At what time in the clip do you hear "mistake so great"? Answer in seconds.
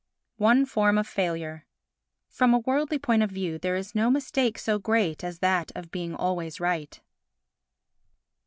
4.09-5.23